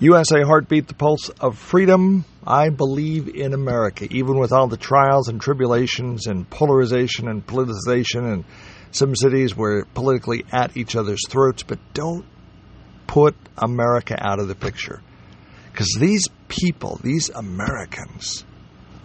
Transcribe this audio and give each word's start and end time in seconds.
USA 0.00 0.42
Heartbeat, 0.42 0.86
the 0.86 0.94
pulse 0.94 1.28
of 1.40 1.58
freedom. 1.58 2.24
I 2.46 2.68
believe 2.68 3.34
in 3.34 3.52
America, 3.52 4.06
even 4.08 4.38
with 4.38 4.52
all 4.52 4.68
the 4.68 4.76
trials 4.76 5.28
and 5.28 5.40
tribulations 5.40 6.28
and 6.28 6.48
polarization 6.48 7.26
and 7.26 7.44
politicization 7.44 8.32
and 8.32 8.44
some 8.92 9.16
cities 9.16 9.56
where 9.56 9.84
politically 9.94 10.44
at 10.52 10.76
each 10.76 10.94
other's 10.94 11.26
throats, 11.28 11.64
but 11.64 11.80
don't 11.94 12.24
put 13.08 13.34
America 13.56 14.16
out 14.18 14.38
of 14.38 14.46
the 14.46 14.54
picture. 14.54 15.02
Because 15.72 15.88
these 15.98 16.28
people, 16.46 17.00
these 17.02 17.28
Americans, 17.30 18.44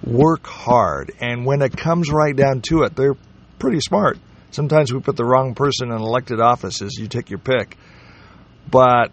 work 0.05 0.45
hard, 0.45 1.11
and 1.19 1.43
when 1.43 1.63
it 1.63 1.75
comes 1.75 2.11
right 2.11 2.35
down 2.35 2.61
to 2.69 2.83
it, 2.83 2.95
they're 2.95 3.17
pretty 3.57 3.79
smart. 3.79 4.19
Sometimes 4.51 4.93
we 4.93 4.99
put 4.99 5.15
the 5.15 5.25
wrong 5.25 5.55
person 5.55 5.89
in 5.89 5.97
elected 5.97 6.39
offices, 6.39 6.97
you 6.99 7.07
take 7.07 7.31
your 7.31 7.39
pick. 7.39 7.77
But 8.69 9.11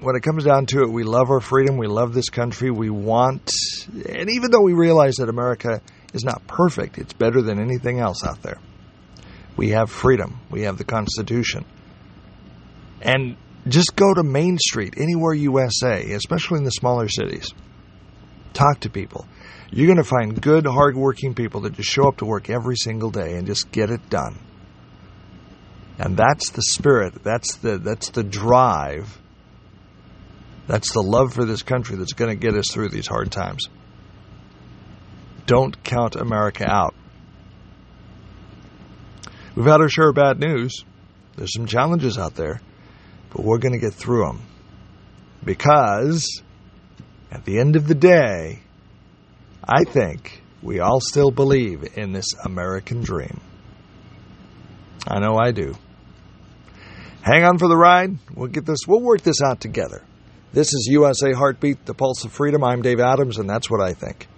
when 0.00 0.16
it 0.16 0.22
comes 0.22 0.44
down 0.44 0.66
to 0.66 0.82
it, 0.82 0.90
we 0.90 1.04
love 1.04 1.30
our 1.30 1.40
freedom, 1.40 1.76
we 1.76 1.86
love 1.86 2.12
this 2.12 2.28
country, 2.28 2.70
we 2.70 2.90
want, 2.90 3.50
and 4.08 4.30
even 4.30 4.50
though 4.50 4.60
we 4.60 4.74
realize 4.74 5.16
that 5.16 5.28
America 5.28 5.80
is 6.12 6.24
not 6.24 6.46
perfect, 6.46 6.98
it's 6.98 7.12
better 7.12 7.40
than 7.40 7.58
anything 7.58 7.98
else 7.98 8.24
out 8.24 8.42
there. 8.42 8.58
We 9.56 9.70
have 9.70 9.90
freedom, 9.90 10.40
we 10.50 10.62
have 10.62 10.76
the 10.78 10.84
Constitution. 10.84 11.64
And 13.00 13.36
just 13.68 13.96
go 13.96 14.12
to 14.12 14.22
Main 14.22 14.58
Street, 14.58 14.94
anywhere 14.96 15.34
USA, 15.34 16.02
especially 16.12 16.58
in 16.58 16.64
the 16.64 16.70
smaller 16.70 17.08
cities. 17.08 17.52
Talk 18.52 18.80
to 18.80 18.90
people. 18.90 19.26
You're 19.70 19.86
going 19.86 19.96
to 19.96 20.04
find 20.04 20.40
good, 20.40 20.66
hardworking 20.66 21.34
people 21.34 21.62
that 21.62 21.74
just 21.74 21.90
show 21.90 22.08
up 22.08 22.18
to 22.18 22.24
work 22.24 22.48
every 22.48 22.76
single 22.76 23.10
day 23.10 23.36
and 23.36 23.46
just 23.46 23.70
get 23.72 23.90
it 23.90 24.08
done. 24.08 24.38
And 25.98 26.16
that's 26.16 26.50
the 26.50 26.62
spirit, 26.62 27.22
that's 27.24 27.56
the 27.56 27.78
that's 27.78 28.10
the 28.10 28.22
drive. 28.22 29.18
That's 30.66 30.92
the 30.92 31.02
love 31.02 31.32
for 31.32 31.44
this 31.44 31.62
country 31.62 31.96
that's 31.96 32.12
going 32.12 32.30
to 32.30 32.40
get 32.40 32.56
us 32.56 32.66
through 32.72 32.88
these 32.88 33.06
hard 33.06 33.30
times. 33.30 33.68
Don't 35.46 35.82
count 35.84 36.16
America 36.16 36.64
out. 36.68 36.94
We've 39.54 39.66
had 39.66 39.80
our 39.80 39.88
share 39.88 40.08
of 40.08 40.16
bad 40.16 40.38
news. 40.40 40.84
There's 41.36 41.54
some 41.54 41.66
challenges 41.66 42.18
out 42.18 42.34
there 42.34 42.60
but 43.36 43.44
we're 43.44 43.58
going 43.58 43.74
to 43.74 43.78
get 43.78 43.92
through 43.92 44.24
them. 44.24 44.40
Because 45.44 46.42
at 47.30 47.44
the 47.44 47.58
end 47.58 47.76
of 47.76 47.86
the 47.86 47.94
day, 47.94 48.60
I 49.62 49.84
think 49.84 50.42
we 50.62 50.80
all 50.80 51.00
still 51.00 51.30
believe 51.30 51.98
in 51.98 52.12
this 52.12 52.32
American 52.44 53.02
dream. 53.02 53.40
I 55.06 55.20
know 55.20 55.36
I 55.36 55.52
do. 55.52 55.74
Hang 57.22 57.44
on 57.44 57.58
for 57.58 57.68
the 57.68 57.76
ride. 57.76 58.16
We'll 58.34 58.48
get 58.48 58.64
this 58.64 58.80
we'll 58.86 59.02
work 59.02 59.20
this 59.20 59.42
out 59.44 59.60
together. 59.60 60.02
This 60.52 60.72
is 60.72 60.86
USA 60.90 61.32
Heartbeat, 61.32 61.84
the 61.86 61.94
pulse 61.94 62.24
of 62.24 62.32
freedom. 62.32 62.64
I'm 62.64 62.80
Dave 62.80 63.00
Adams 63.00 63.38
and 63.38 63.48
that's 63.50 63.70
what 63.70 63.80
I 63.80 63.92
think. 63.92 64.28